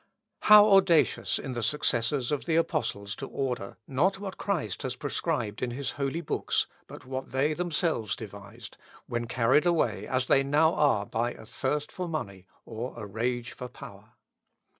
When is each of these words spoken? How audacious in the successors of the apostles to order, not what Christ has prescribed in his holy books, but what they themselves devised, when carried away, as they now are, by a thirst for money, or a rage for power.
How 0.45 0.65
audacious 0.65 1.37
in 1.37 1.53
the 1.53 1.61
successors 1.61 2.31
of 2.31 2.45
the 2.45 2.55
apostles 2.55 3.13
to 3.17 3.27
order, 3.27 3.77
not 3.87 4.17
what 4.17 4.35
Christ 4.39 4.81
has 4.81 4.95
prescribed 4.95 5.61
in 5.61 5.69
his 5.69 5.91
holy 5.91 6.21
books, 6.21 6.65
but 6.87 7.05
what 7.05 7.31
they 7.31 7.53
themselves 7.53 8.15
devised, 8.15 8.77
when 9.05 9.27
carried 9.27 9.67
away, 9.67 10.07
as 10.07 10.25
they 10.25 10.41
now 10.43 10.73
are, 10.73 11.05
by 11.05 11.33
a 11.33 11.45
thirst 11.45 11.91
for 11.91 12.07
money, 12.07 12.47
or 12.65 12.95
a 12.99 13.05
rage 13.05 13.51
for 13.51 13.67
power. 13.67 14.13